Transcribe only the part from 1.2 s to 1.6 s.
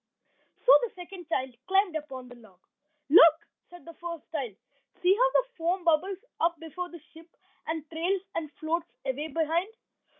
child